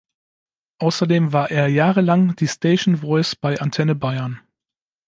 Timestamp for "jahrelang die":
1.67-2.47